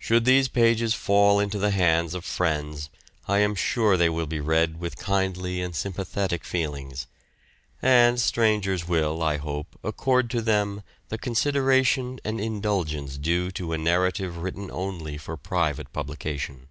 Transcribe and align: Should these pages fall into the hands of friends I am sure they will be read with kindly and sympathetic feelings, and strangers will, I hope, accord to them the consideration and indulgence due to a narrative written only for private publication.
Should 0.00 0.24
these 0.24 0.48
pages 0.48 0.94
fall 0.94 1.38
into 1.38 1.56
the 1.56 1.70
hands 1.70 2.12
of 2.14 2.24
friends 2.24 2.90
I 3.28 3.38
am 3.38 3.54
sure 3.54 3.96
they 3.96 4.08
will 4.08 4.26
be 4.26 4.40
read 4.40 4.80
with 4.80 4.96
kindly 4.96 5.62
and 5.62 5.76
sympathetic 5.76 6.44
feelings, 6.44 7.06
and 7.80 8.20
strangers 8.20 8.88
will, 8.88 9.22
I 9.22 9.36
hope, 9.36 9.78
accord 9.84 10.28
to 10.30 10.42
them 10.42 10.82
the 11.08 11.18
consideration 11.18 12.18
and 12.24 12.40
indulgence 12.40 13.16
due 13.16 13.52
to 13.52 13.72
a 13.72 13.78
narrative 13.78 14.38
written 14.38 14.72
only 14.72 15.16
for 15.16 15.36
private 15.36 15.92
publication. 15.92 16.66